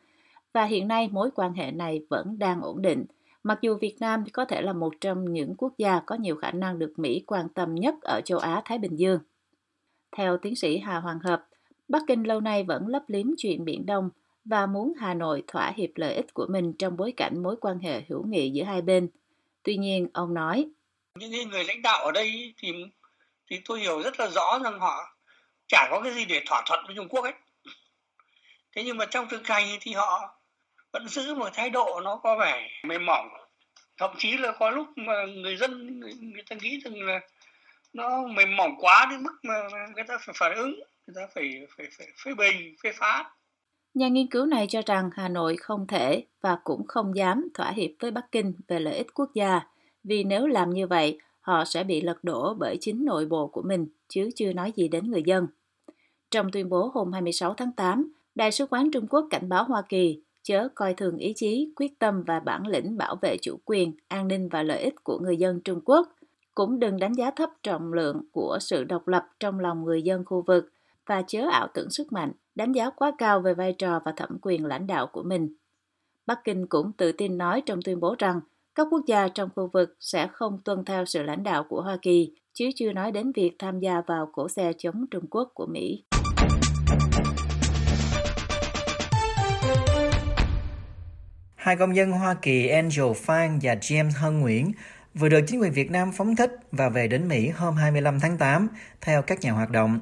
Và 0.53 0.65
hiện 0.65 0.89
nay 0.89 1.09
mối 1.13 1.31
quan 1.35 1.53
hệ 1.53 1.71
này 1.71 2.01
vẫn 2.09 2.39
đang 2.39 2.61
ổn 2.61 2.83
định. 2.83 3.05
Mặc 3.43 3.59
dù 3.63 3.77
Việt 3.81 3.97
Nam 4.01 4.25
có 4.33 4.45
thể 4.45 4.63
là 4.63 4.73
một 4.73 4.95
trong 5.01 5.33
những 5.33 5.55
quốc 5.59 5.73
gia 5.79 6.01
có 6.01 6.17
nhiều 6.17 6.37
khả 6.37 6.51
năng 6.51 6.79
được 6.79 6.93
Mỹ 6.97 7.25
quan 7.27 7.49
tâm 7.49 7.75
nhất 7.75 7.95
ở 8.03 8.21
châu 8.25 8.39
Á-Thái 8.39 8.79
Bình 8.79 8.99
Dương. 8.99 9.19
Theo 10.17 10.37
tiến 10.37 10.57
sĩ 10.57 10.79
Hà 10.79 11.01
Hoàng 11.01 11.19
Hợp, 11.25 11.47
Bắc 11.89 12.03
Kinh 12.07 12.23
lâu 12.23 12.41
nay 12.41 12.63
vẫn 12.65 12.87
lấp 12.87 13.03
liếm 13.07 13.27
chuyện 13.39 13.65
Biển 13.65 13.87
Đông– 13.87 14.11
và 14.47 14.67
muốn 14.67 14.93
Hà 14.97 15.15
Nội 15.15 15.43
thỏa 15.47 15.73
hiệp 15.77 15.91
lợi 15.95 16.15
ích 16.15 16.35
của 16.35 16.47
mình 16.51 16.73
trong 16.73 16.97
bối 16.97 17.13
cảnh 17.17 17.43
mối 17.43 17.57
quan 17.61 17.79
hệ 17.79 18.03
hữu 18.09 18.27
nghị 18.27 18.51
giữa 18.51 18.65
hai 18.65 18.83
bên. 18.83 19.09
Tuy 19.67 19.77
nhiên, 19.77 20.09
ông 20.15 20.35
nói, 20.35 20.69
những 21.15 21.51
người 21.51 21.65
lãnh 21.65 21.83
đạo 21.83 22.05
ở 22.05 22.13
đây 22.13 22.55
thì 22.59 22.73
thì 23.51 23.61
tôi 23.65 23.81
hiểu 23.81 24.03
rất 24.03 24.21
là 24.21 24.29
rõ 24.29 24.59
rằng 24.65 24.81
họ 24.81 25.17
chả 25.69 25.89
có 25.91 26.01
cái 26.01 26.15
gì 26.15 26.25
để 26.25 26.43
thỏa 26.47 26.63
thuận 26.67 26.85
với 26.87 26.97
Trung 26.97 27.09
Quốc 27.09 27.25
ấy. 27.25 27.33
Thế 28.77 28.85
nhưng 28.85 28.97
mà 28.97 29.07
trong 29.07 29.29
thực 29.29 29.47
hành 29.47 29.67
thì 29.81 29.93
họ 29.93 30.41
vẫn 30.93 31.09
giữ 31.09 31.35
một 31.35 31.49
thái 31.55 31.71
độ 31.71 32.01
nó 32.05 32.17
có 32.17 32.37
vẻ 32.37 32.69
mềm 32.83 33.07
mỏng. 33.07 33.29
Thậm 33.97 34.11
chí 34.19 34.37
là 34.37 34.53
có 34.53 34.71
lúc 34.71 34.87
mà 34.97 35.25
người 35.25 35.57
dân 35.57 36.01
người, 36.01 36.13
người 36.21 36.43
ta 36.51 36.57
nghĩ 36.61 36.81
rằng 36.85 37.03
là 37.03 37.21
nó 37.93 38.27
mềm 38.27 38.57
mỏng 38.57 38.77
quá 38.79 39.07
đến 39.11 39.23
mức 39.23 39.35
mà 39.43 39.55
người 39.95 40.05
ta 40.09 40.19
phải 40.21 40.35
phản 40.39 40.55
ứng, 40.55 40.81
người 41.07 41.15
ta 41.17 41.27
phải 41.35 41.67
phải 41.77 41.87
phải 41.99 42.07
phê 42.25 42.35
bình, 42.35 42.77
phê 42.83 42.93
phán. 42.93 43.27
Nhà 43.97 44.09
nghiên 44.09 44.27
cứu 44.27 44.47
này 44.47 44.67
cho 44.69 44.83
rằng 44.87 45.11
Hà 45.13 45.29
Nội 45.29 45.57
không 45.57 45.87
thể 45.87 46.25
và 46.41 46.59
cũng 46.65 46.87
không 46.87 47.17
dám 47.17 47.49
thỏa 47.55 47.71
hiệp 47.71 47.91
với 48.01 48.11
Bắc 48.11 48.33
Kinh 48.33 48.53
về 48.69 48.81
lợi 48.81 48.97
ích 48.97 49.15
quốc 49.15 49.31
gia, 49.35 49.61
vì 50.05 50.25
nếu 50.25 50.47
làm 50.47 50.71
như 50.71 50.87
vậy, 50.87 51.19
họ 51.41 51.65
sẽ 51.65 51.85
bị 51.85 52.01
lật 52.01 52.25
đổ 52.25 52.55
bởi 52.55 52.77
chính 52.81 53.05
nội 53.05 53.27
bộ 53.27 53.47
của 53.47 53.63
mình, 53.63 53.87
chứ 54.09 54.31
chưa 54.35 54.53
nói 54.53 54.73
gì 54.77 54.89
đến 54.89 55.11
người 55.11 55.23
dân. 55.23 55.47
Trong 56.31 56.51
tuyên 56.53 56.69
bố 56.69 56.91
hôm 56.95 57.13
26 57.13 57.55
tháng 57.55 57.73
8, 57.73 58.13
Đại 58.35 58.53
sứ 58.53 58.67
quán 58.67 58.91
Trung 58.91 59.07
Quốc 59.07 59.27
cảnh 59.31 59.49
báo 59.49 59.65
Hoa 59.65 59.83
Kỳ 59.89 60.21
chớ 60.43 60.69
coi 60.75 60.95
thường 60.95 61.17
ý 61.17 61.33
chí, 61.37 61.73
quyết 61.77 61.99
tâm 61.99 62.23
và 62.27 62.41
bản 62.41 62.67
lĩnh 62.67 62.97
bảo 62.97 63.17
vệ 63.23 63.37
chủ 63.43 63.59
quyền, 63.65 63.93
an 64.09 64.29
ninh 64.29 64.49
và 64.49 64.63
lợi 64.63 64.83
ích 64.83 65.05
của 65.05 65.19
người 65.19 65.37
dân 65.37 65.61
Trung 65.61 65.81
Quốc. 65.85 66.09
Cũng 66.55 66.81
đừng 66.81 66.99
đánh 66.99 67.13
giá 67.13 67.31
thấp 67.31 67.51
trọng 67.63 67.93
lượng 67.93 68.23
của 68.33 68.59
sự 68.61 68.85
độc 68.85 69.09
lập 69.09 69.27
trong 69.41 69.61
lòng 69.61 69.85
người 69.85 70.03
dân 70.03 70.25
khu 70.25 70.43
vực 70.47 70.73
và 71.07 71.23
chớ 71.27 71.49
ảo 71.53 71.69
tưởng 71.75 71.91
sức 71.91 72.13
mạnh, 72.13 72.33
đánh 72.57 72.73
giá 72.73 72.91
quá 72.91 73.13
cao 73.19 73.41
về 73.41 73.55
vai 73.55 73.73
trò 73.73 74.01
và 74.05 74.13
thẩm 74.17 74.39
quyền 74.43 74.65
lãnh 74.65 74.87
đạo 74.87 75.07
của 75.13 75.23
mình. 75.23 75.55
Bắc 76.27 76.39
Kinh 76.45 76.67
cũng 76.67 76.93
tự 76.93 77.13
tin 77.13 77.39
nói 77.39 77.63
trong 77.67 77.83
tuyên 77.85 78.01
bố 78.01 78.15
rằng 78.19 78.41
các 78.75 78.87
quốc 78.91 79.01
gia 79.07 79.29
trong 79.29 79.49
khu 79.57 79.71
vực 79.73 79.97
sẽ 80.01 80.29
không 80.33 80.59
tuân 80.65 80.85
theo 80.85 81.05
sự 81.05 81.23
lãnh 81.23 81.43
đạo 81.43 81.65
của 81.69 81.83
Hoa 81.83 81.99
Kỳ, 82.03 82.33
chứ 82.53 82.69
chưa 82.77 82.93
nói 82.93 83.13
đến 83.13 83.33
việc 83.33 83.53
tham 83.59 83.81
gia 83.81 84.01
vào 84.07 84.31
cổ 84.33 84.49
xe 84.49 84.73
chống 84.79 85.05
Trung 85.11 85.25
Quốc 85.31 85.51
của 85.55 85.67
Mỹ. 85.67 86.05
Hai 91.55 91.77
công 91.77 91.97
dân 91.97 92.13
Hoa 92.13 92.35
Kỳ 92.43 92.69
Angel 92.69 93.13
Phan 93.17 93.59
và 93.63 93.75
James 93.75 94.11
Hân 94.17 94.41
Nguyễn 94.41 94.73
vừa 95.15 95.29
được 95.29 95.41
chính 95.47 95.61
quyền 95.61 95.73
Việt 95.73 95.91
Nam 95.91 96.11
phóng 96.13 96.37
thích 96.37 96.53
và 96.73 96.89
về 96.89 97.09
đến 97.09 97.29
Mỹ 97.29 97.49
hôm 97.49 97.75
25 97.75 98.21
tháng 98.21 98.39
8, 98.39 98.69
theo 99.01 99.23
các 99.23 99.41
nhà 99.41 99.53
hoạt 99.53 99.71
động. 99.71 100.01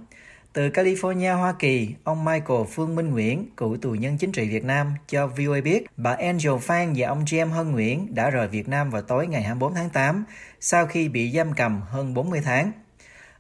Từ 0.55 0.71
California, 0.71 1.37
Hoa 1.37 1.55
Kỳ, 1.59 1.95
ông 2.05 2.25
Michael 2.25 2.61
Phương 2.71 2.97
Minh 2.97 3.11
Nguyễn, 3.11 3.47
cựu 3.57 3.77
tù 3.77 3.91
nhân 3.91 4.19
chính 4.19 4.33
trị 4.33 4.49
Việt 4.49 4.65
Nam, 4.65 4.95
cho 5.09 5.27
VOA 5.27 5.61
biết 5.61 5.87
bà 5.97 6.11
Angel 6.11 6.59
Phan 6.63 6.93
và 6.97 7.09
ông 7.09 7.25
James 7.25 7.49
Hân 7.49 7.73
Nguyễn 7.73 8.15
đã 8.15 8.31
rời 8.31 8.49
Việt 8.49 8.69
Nam 8.69 8.91
vào 8.91 9.03
tối 9.03 9.27
ngày 9.27 9.43
24 9.43 9.75
tháng 9.75 9.91
8 9.91 10.25
sau 10.61 10.87
khi 10.87 11.09
bị 11.09 11.33
giam 11.33 11.53
cầm 11.53 11.81
hơn 11.89 12.15
40 12.15 12.41
tháng. 12.45 12.73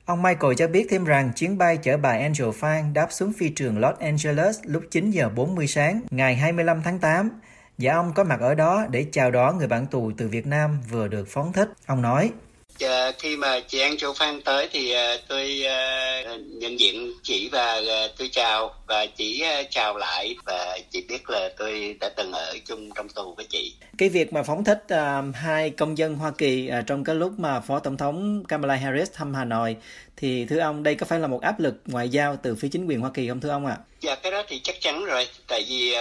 Ông 0.04 0.22
Michael 0.22 0.54
cho 0.56 0.68
biết 0.68 0.86
thêm 0.90 1.04
rằng 1.04 1.32
chuyến 1.36 1.58
bay 1.58 1.76
chở 1.76 1.96
bà 1.96 2.10
Angel 2.10 2.50
Phan 2.54 2.92
đáp 2.92 3.08
xuống 3.10 3.32
phi 3.32 3.48
trường 3.48 3.78
Los 3.78 3.98
Angeles 3.98 4.58
lúc 4.64 4.82
9 4.90 5.10
giờ 5.10 5.28
40 5.28 5.66
sáng 5.66 6.00
ngày 6.10 6.36
25 6.36 6.82
tháng 6.82 6.98
8 6.98 7.30
và 7.78 7.94
ông 7.94 8.12
có 8.14 8.24
mặt 8.24 8.40
ở 8.40 8.54
đó 8.54 8.86
để 8.90 9.06
chào 9.12 9.30
đón 9.30 9.58
người 9.58 9.68
bạn 9.68 9.86
tù 9.86 10.12
từ 10.16 10.28
Việt 10.28 10.46
Nam 10.46 10.78
vừa 10.90 11.08
được 11.08 11.28
phóng 11.28 11.52
thích. 11.52 11.68
Ông 11.86 12.02
nói, 12.02 12.32
À, 12.80 13.12
khi 13.18 13.36
mà 13.36 13.60
chị 13.60 13.80
An 13.80 13.96
Châu 13.96 14.12
Phan 14.12 14.42
tới 14.42 14.68
thì 14.72 14.92
à, 14.92 15.16
tôi 15.28 15.66
à, 15.66 16.22
nhận 16.48 16.80
diện 16.80 17.12
chị 17.22 17.48
và 17.52 17.80
à, 17.88 18.08
tôi 18.18 18.28
chào 18.32 18.74
và 18.86 19.06
chị 19.06 19.40
à, 19.40 19.62
chào 19.70 19.96
lại 19.96 20.36
và 20.44 20.78
chị 20.90 21.04
biết 21.08 21.30
là 21.30 21.48
tôi 21.58 21.96
đã 22.00 22.08
từng 22.08 22.32
ở 22.32 22.54
chung 22.66 22.90
trong 22.94 23.08
tù 23.08 23.34
với 23.34 23.46
chị. 23.50 23.74
Cái 23.98 24.08
việc 24.08 24.32
mà 24.32 24.42
phóng 24.42 24.64
thích 24.64 24.84
à, 24.88 25.22
hai 25.34 25.70
công 25.70 25.98
dân 25.98 26.14
Hoa 26.14 26.32
Kỳ 26.38 26.68
à, 26.68 26.82
trong 26.86 27.04
cái 27.04 27.14
lúc 27.14 27.32
mà 27.38 27.60
Phó 27.60 27.78
Tổng 27.78 27.96
thống 27.96 28.44
Kamala 28.48 28.74
Harris 28.74 29.12
thăm 29.12 29.34
Hà 29.34 29.44
Nội 29.44 29.76
thì 30.16 30.44
thưa 30.44 30.58
ông 30.58 30.82
đây 30.82 30.94
có 30.94 31.06
phải 31.06 31.18
là 31.18 31.26
một 31.26 31.42
áp 31.42 31.60
lực 31.60 31.74
ngoại 31.86 32.08
giao 32.08 32.36
từ 32.42 32.54
phía 32.54 32.68
chính 32.72 32.86
quyền 32.86 33.00
Hoa 33.00 33.10
Kỳ 33.14 33.28
không 33.28 33.40
thưa 33.40 33.50
ông 33.50 33.66
ạ? 33.66 33.76
À? 33.80 33.84
Dạ 34.00 34.14
cái 34.14 34.32
đó 34.32 34.42
thì 34.48 34.60
chắc 34.64 34.80
chắn 34.80 35.04
rồi 35.04 35.28
tại 35.48 35.64
vì 35.68 35.94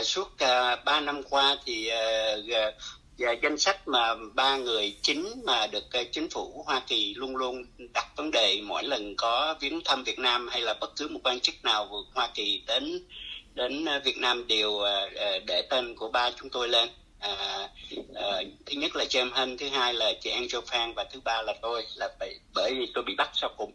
uh, 0.00 0.06
suốt 0.06 0.28
uh, 0.32 0.84
3 0.84 1.00
năm 1.00 1.22
qua 1.30 1.56
thì 1.66 1.90
và 2.48 2.72
Dạ, 3.22 3.32
danh 3.32 3.58
sách 3.58 3.88
mà 3.88 4.14
ba 4.34 4.56
người 4.56 4.96
chính 5.02 5.26
mà 5.44 5.66
được 5.66 5.92
ờ, 5.92 6.04
chính 6.12 6.30
phủ 6.30 6.62
Hoa 6.66 6.82
Kỳ 6.86 7.14
luôn 7.14 7.36
luôn 7.36 7.64
đặt 7.94 8.06
vấn 8.16 8.30
đề 8.30 8.60
mỗi 8.64 8.84
lần 8.84 9.14
có 9.16 9.56
viếng 9.60 9.80
thăm 9.84 10.04
Việt 10.04 10.18
Nam 10.18 10.48
hay 10.50 10.60
là 10.60 10.74
bất 10.80 10.90
cứ 10.96 11.08
một 11.08 11.20
quan 11.24 11.40
chức 11.40 11.54
nào 11.64 11.86
của 11.90 12.04
Hoa 12.14 12.28
Kỳ 12.34 12.62
đến 12.66 13.02
đến 13.54 13.84
ờ, 13.84 14.00
Việt 14.04 14.18
Nam 14.18 14.46
đều 14.46 14.78
ờ, 14.78 15.38
để 15.46 15.62
tên 15.70 15.96
của 15.96 16.08
ba 16.08 16.30
chúng 16.36 16.50
tôi 16.50 16.68
lên. 16.68 16.88
À, 17.18 17.34
à, 18.14 18.42
thứ 18.66 18.76
nhất 18.76 18.96
là 18.96 19.04
James 19.04 19.30
Hân, 19.32 19.58
thứ 19.58 19.68
hai 19.68 19.94
là 19.94 20.12
chị 20.20 20.30
Angel 20.30 20.60
Phan 20.66 20.94
và 20.94 21.04
thứ 21.12 21.20
ba 21.24 21.42
là 21.42 21.54
tôi 21.62 21.82
là 21.96 22.08
bởi, 22.20 22.34
bởi 22.54 22.74
vì 22.74 22.90
tôi 22.94 23.04
bị 23.04 23.14
bắt 23.18 23.30
sau 23.34 23.50
cùng 23.56 23.72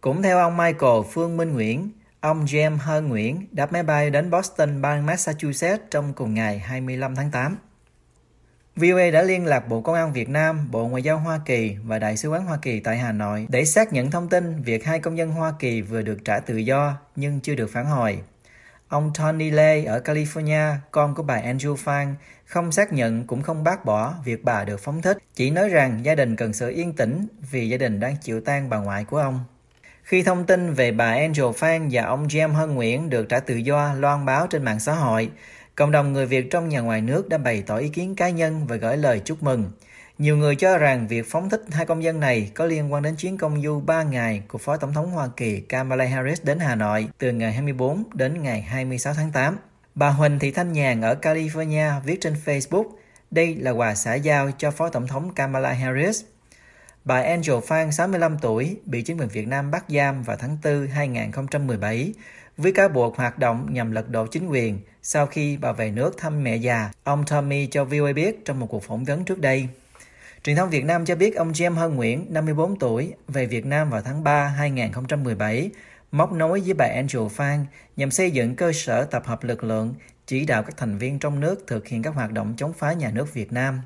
Cũng 0.00 0.22
theo 0.22 0.38
ông 0.38 0.56
Michael 0.56 1.02
Phương 1.12 1.36
Minh 1.36 1.52
Nguyễn, 1.52 1.90
ông 2.20 2.44
James 2.44 2.78
Hơn 2.78 3.08
Nguyễn 3.08 3.46
đáp 3.50 3.72
máy 3.72 3.82
bay 3.82 4.10
đến 4.10 4.30
Boston, 4.30 4.82
bang 4.82 5.06
Massachusetts 5.06 5.84
trong 5.90 6.12
cùng 6.16 6.34
ngày 6.34 6.58
25 6.58 7.16
tháng 7.16 7.30
8. 7.30 7.56
VOA 8.76 9.10
đã 9.10 9.22
liên 9.22 9.46
lạc 9.46 9.68
Bộ 9.68 9.80
Công 9.80 9.94
an 9.94 10.12
Việt 10.12 10.28
Nam, 10.28 10.68
Bộ 10.70 10.88
Ngoại 10.88 11.02
giao 11.02 11.18
Hoa 11.18 11.40
Kỳ 11.44 11.76
và 11.84 11.98
Đại 11.98 12.16
sứ 12.16 12.28
quán 12.28 12.44
Hoa 12.44 12.58
Kỳ 12.62 12.80
tại 12.80 12.98
Hà 12.98 13.12
Nội 13.12 13.46
để 13.48 13.64
xác 13.64 13.92
nhận 13.92 14.10
thông 14.10 14.28
tin 14.28 14.62
việc 14.62 14.84
hai 14.84 15.00
công 15.00 15.18
dân 15.18 15.30
Hoa 15.30 15.52
Kỳ 15.58 15.82
vừa 15.82 16.02
được 16.02 16.24
trả 16.24 16.38
tự 16.38 16.56
do 16.56 16.96
nhưng 17.16 17.40
chưa 17.40 17.54
được 17.54 17.70
phản 17.72 17.86
hồi. 17.86 18.18
Ông 18.88 19.12
Tony 19.18 19.50
Lay 19.50 19.84
ở 19.84 20.00
California, 20.04 20.74
con 20.90 21.14
của 21.14 21.22
bà 21.22 21.40
Andrew 21.40 21.76
Phan, 21.76 22.14
không 22.44 22.72
xác 22.72 22.92
nhận 22.92 23.26
cũng 23.26 23.42
không 23.42 23.64
bác 23.64 23.84
bỏ 23.84 24.14
việc 24.24 24.44
bà 24.44 24.64
được 24.64 24.80
phóng 24.80 25.02
thích, 25.02 25.18
chỉ 25.34 25.50
nói 25.50 25.68
rằng 25.68 26.04
gia 26.04 26.14
đình 26.14 26.36
cần 26.36 26.52
sự 26.52 26.68
yên 26.68 26.92
tĩnh 26.92 27.26
vì 27.50 27.68
gia 27.68 27.76
đình 27.76 28.00
đang 28.00 28.16
chịu 28.22 28.40
tang 28.40 28.70
bà 28.70 28.78
ngoại 28.78 29.04
của 29.04 29.18
ông. 29.18 29.44
Khi 30.02 30.22
thông 30.22 30.46
tin 30.46 30.74
về 30.74 30.92
bà 30.92 31.06
Angel 31.06 31.52
Phan 31.56 31.88
và 31.92 32.02
ông 32.02 32.26
James 32.26 32.52
Hân 32.52 32.74
Nguyễn 32.74 33.10
được 33.10 33.28
trả 33.28 33.40
tự 33.40 33.56
do 33.56 33.94
loan 33.94 34.24
báo 34.24 34.46
trên 34.46 34.64
mạng 34.64 34.80
xã 34.80 34.94
hội, 34.94 35.30
cộng 35.76 35.90
đồng 35.90 36.12
người 36.12 36.26
Việt 36.26 36.50
trong 36.50 36.68
nhà 36.68 36.80
ngoài 36.80 37.00
nước 37.00 37.28
đã 37.28 37.38
bày 37.38 37.62
tỏ 37.66 37.76
ý 37.76 37.88
kiến 37.88 38.14
cá 38.14 38.30
nhân 38.30 38.66
và 38.66 38.76
gửi 38.76 38.96
lời 38.96 39.20
chúc 39.24 39.42
mừng. 39.42 39.70
Nhiều 40.18 40.36
người 40.36 40.56
cho 40.56 40.78
rằng 40.78 41.08
việc 41.08 41.26
phóng 41.30 41.50
thích 41.50 41.64
hai 41.70 41.86
công 41.86 42.02
dân 42.02 42.20
này 42.20 42.50
có 42.54 42.66
liên 42.66 42.92
quan 42.92 43.02
đến 43.02 43.16
chuyến 43.16 43.38
công 43.38 43.62
du 43.62 43.80
3 43.80 44.02
ngày 44.02 44.42
của 44.48 44.58
Phó 44.58 44.76
Tổng 44.76 44.92
thống 44.92 45.10
Hoa 45.10 45.28
Kỳ 45.36 45.60
Kamala 45.60 46.04
Harris 46.04 46.42
đến 46.44 46.58
Hà 46.58 46.74
Nội 46.74 47.08
từ 47.18 47.32
ngày 47.32 47.52
24 47.52 48.04
đến 48.14 48.42
ngày 48.42 48.62
26 48.62 49.14
tháng 49.14 49.32
8. 49.32 49.56
Bà 49.94 50.08
Huỳnh 50.08 50.38
Thị 50.38 50.50
Thanh 50.50 50.72
Nhàn 50.72 51.00
ở 51.00 51.14
California 51.22 52.00
viết 52.00 52.20
trên 52.20 52.34
Facebook, 52.44 52.84
đây 53.30 53.54
là 53.54 53.70
quà 53.70 53.94
xã 53.94 54.14
giao 54.14 54.50
cho 54.58 54.70
Phó 54.70 54.88
Tổng 54.88 55.06
thống 55.06 55.34
Kamala 55.34 55.72
Harris. 55.72 56.22
Bà 57.04 57.22
Angel 57.22 57.56
Phan, 57.66 57.92
65 57.92 58.38
tuổi, 58.38 58.76
bị 58.84 59.02
chính 59.02 59.18
quyền 59.18 59.28
Việt 59.28 59.48
Nam 59.48 59.70
bắt 59.70 59.84
giam 59.88 60.22
vào 60.22 60.36
tháng 60.36 60.56
4 60.64 60.86
2017 60.86 62.12
với 62.56 62.72
cáo 62.72 62.88
buộc 62.88 63.16
hoạt 63.16 63.38
động 63.38 63.66
nhằm 63.70 63.92
lật 63.92 64.10
đổ 64.10 64.26
chính 64.26 64.46
quyền 64.46 64.78
sau 65.02 65.26
khi 65.26 65.56
bà 65.56 65.72
về 65.72 65.90
nước 65.90 66.18
thăm 66.18 66.44
mẹ 66.44 66.56
già, 66.56 66.90
ông 67.04 67.24
Tommy 67.24 67.66
cho 67.66 67.84
VOA 67.84 68.12
biết 68.12 68.44
trong 68.44 68.60
một 68.60 68.66
cuộc 68.66 68.82
phỏng 68.82 69.04
vấn 69.04 69.24
trước 69.24 69.38
đây. 69.38 69.68
Truyền 70.44 70.56
thông 70.56 70.70
Việt 70.70 70.84
Nam 70.84 71.04
cho 71.04 71.16
biết 71.16 71.36
ông 71.36 71.52
James 71.52 71.74
Hân 71.74 71.94
Nguyễn, 71.94 72.26
54 72.30 72.78
tuổi, 72.78 73.12
về 73.28 73.46
Việt 73.46 73.66
Nam 73.66 73.90
vào 73.90 74.02
tháng 74.02 74.24
3 74.24 74.46
2017, 74.46 75.70
móc 76.12 76.32
nối 76.32 76.60
với 76.60 76.74
bà 76.74 76.84
Angel 76.84 77.28
Phan 77.30 77.66
nhằm 77.96 78.10
xây 78.10 78.30
dựng 78.30 78.56
cơ 78.56 78.72
sở 78.72 79.04
tập 79.04 79.22
hợp 79.26 79.44
lực 79.44 79.64
lượng, 79.64 79.94
chỉ 80.26 80.44
đạo 80.44 80.62
các 80.62 80.76
thành 80.76 80.98
viên 80.98 81.18
trong 81.18 81.40
nước 81.40 81.64
thực 81.66 81.88
hiện 81.88 82.02
các 82.02 82.14
hoạt 82.14 82.32
động 82.32 82.54
chống 82.56 82.72
phá 82.72 82.92
nhà 82.92 83.10
nước 83.10 83.34
Việt 83.34 83.52
Nam. 83.52 83.80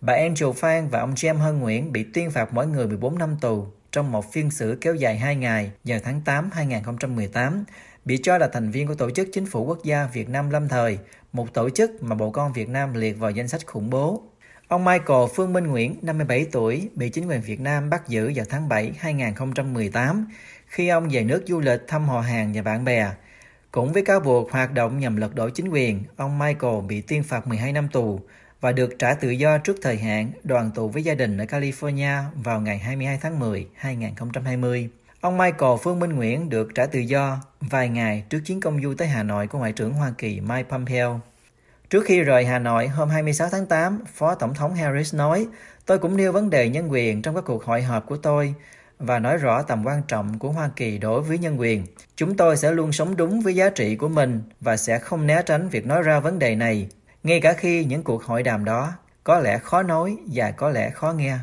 Bà 0.00 0.12
Angel 0.14 0.50
Phan 0.56 0.88
và 0.88 1.00
ông 1.00 1.14
James 1.14 1.38
Hân 1.38 1.58
Nguyễn 1.58 1.92
bị 1.92 2.04
tuyên 2.14 2.30
phạt 2.30 2.54
mỗi 2.54 2.66
người 2.66 2.86
14 2.86 3.18
năm 3.18 3.36
tù 3.40 3.66
trong 3.98 4.12
một 4.12 4.32
phiên 4.32 4.50
xử 4.50 4.78
kéo 4.80 4.94
dài 4.94 5.18
2 5.18 5.36
ngày 5.36 5.70
vào 5.84 5.98
tháng 6.04 6.20
8 6.20 6.50
2018, 6.52 7.64
bị 8.04 8.18
cho 8.22 8.38
là 8.38 8.48
thành 8.52 8.70
viên 8.70 8.86
của 8.86 8.94
Tổ 8.94 9.10
chức 9.10 9.28
Chính 9.32 9.46
phủ 9.46 9.64
Quốc 9.64 9.84
gia 9.84 10.06
Việt 10.06 10.28
Nam 10.28 10.50
lâm 10.50 10.68
thời, 10.68 10.98
một 11.32 11.54
tổ 11.54 11.70
chức 11.70 12.02
mà 12.02 12.16
Bộ 12.16 12.30
Con 12.30 12.52
Việt 12.52 12.68
Nam 12.68 12.94
liệt 12.94 13.18
vào 13.18 13.30
danh 13.30 13.48
sách 13.48 13.66
khủng 13.66 13.90
bố. 13.90 14.22
Ông 14.68 14.84
Michael 14.84 15.28
Phương 15.34 15.52
Minh 15.52 15.66
Nguyễn, 15.66 15.94
57 16.02 16.46
tuổi, 16.52 16.88
bị 16.94 17.08
chính 17.08 17.28
quyền 17.28 17.40
Việt 17.40 17.60
Nam 17.60 17.90
bắt 17.90 18.08
giữ 18.08 18.32
vào 18.34 18.46
tháng 18.48 18.68
7 18.68 18.92
2018 18.98 20.26
khi 20.66 20.88
ông 20.88 21.08
về 21.10 21.24
nước 21.24 21.44
du 21.46 21.60
lịch 21.60 21.80
thăm 21.88 22.08
họ 22.08 22.20
hàng 22.20 22.52
và 22.52 22.62
bạn 22.62 22.84
bè. 22.84 23.10
Cũng 23.72 23.92
với 23.92 24.04
cáo 24.04 24.20
buộc 24.20 24.52
hoạt 24.52 24.72
động 24.72 24.98
nhằm 24.98 25.16
lật 25.16 25.34
đổ 25.34 25.50
chính 25.50 25.68
quyền, 25.68 26.02
ông 26.16 26.38
Michael 26.38 26.80
bị 26.88 27.00
tuyên 27.00 27.22
phạt 27.22 27.46
12 27.46 27.72
năm 27.72 27.88
tù 27.88 28.20
và 28.60 28.72
được 28.72 28.98
trả 28.98 29.14
tự 29.14 29.30
do 29.30 29.58
trước 29.58 29.76
thời 29.82 29.96
hạn 29.96 30.30
đoàn 30.44 30.70
tụ 30.74 30.88
với 30.88 31.04
gia 31.04 31.14
đình 31.14 31.38
ở 31.38 31.44
California 31.44 32.22
vào 32.34 32.60
ngày 32.60 32.78
22 32.78 33.18
tháng 33.22 33.38
10, 33.38 33.66
2020. 33.74 34.88
Ông 35.20 35.38
Michael 35.38 35.72
Phương 35.82 36.00
Minh 36.00 36.12
Nguyễn 36.12 36.48
được 36.48 36.68
trả 36.74 36.86
tự 36.86 36.98
do 36.98 37.38
vài 37.60 37.88
ngày 37.88 38.24
trước 38.30 38.40
chuyến 38.46 38.60
công 38.60 38.82
du 38.82 38.94
tới 38.94 39.08
Hà 39.08 39.22
Nội 39.22 39.46
của 39.46 39.58
Ngoại 39.58 39.72
trưởng 39.72 39.92
Hoa 39.92 40.12
Kỳ 40.18 40.40
Mike 40.40 40.68
Pompeo. 40.70 41.20
Trước 41.90 42.04
khi 42.04 42.20
rời 42.20 42.44
Hà 42.44 42.58
Nội 42.58 42.88
hôm 42.88 43.08
26 43.08 43.48
tháng 43.48 43.66
8, 43.66 44.04
Phó 44.14 44.34
Tổng 44.34 44.54
thống 44.54 44.74
Harris 44.74 45.14
nói, 45.14 45.46
tôi 45.86 45.98
cũng 45.98 46.16
nêu 46.16 46.32
vấn 46.32 46.50
đề 46.50 46.68
nhân 46.68 46.92
quyền 46.92 47.22
trong 47.22 47.34
các 47.34 47.44
cuộc 47.46 47.64
hội 47.64 47.82
họp 47.82 48.06
của 48.06 48.16
tôi 48.16 48.54
và 48.98 49.18
nói 49.18 49.36
rõ 49.36 49.62
tầm 49.62 49.86
quan 49.86 50.02
trọng 50.08 50.38
của 50.38 50.50
Hoa 50.50 50.70
Kỳ 50.76 50.98
đối 50.98 51.22
với 51.22 51.38
nhân 51.38 51.60
quyền. 51.60 51.84
Chúng 52.16 52.36
tôi 52.36 52.56
sẽ 52.56 52.72
luôn 52.72 52.92
sống 52.92 53.16
đúng 53.16 53.40
với 53.40 53.54
giá 53.54 53.70
trị 53.70 53.96
của 53.96 54.08
mình 54.08 54.42
và 54.60 54.76
sẽ 54.76 54.98
không 54.98 55.26
né 55.26 55.42
tránh 55.46 55.68
việc 55.68 55.86
nói 55.86 56.02
ra 56.02 56.20
vấn 56.20 56.38
đề 56.38 56.54
này, 56.54 56.88
ngay 57.22 57.40
cả 57.40 57.52
khi 57.52 57.84
những 57.84 58.02
cuộc 58.02 58.24
hội 58.24 58.42
đàm 58.42 58.64
đó 58.64 58.92
có 59.24 59.38
lẽ 59.38 59.58
khó 59.58 59.82
nói 59.82 60.16
và 60.32 60.50
có 60.50 60.70
lẽ 60.70 60.90
khó 60.90 61.12
nghe. 61.12 61.38